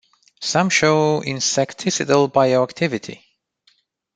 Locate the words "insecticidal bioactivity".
1.21-3.21